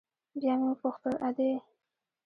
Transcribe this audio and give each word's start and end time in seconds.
بيا 0.39 0.53
مې 0.59 0.67
وپوښتل 0.71 1.13
ادې. 1.27 1.51